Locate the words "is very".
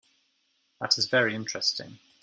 0.97-1.35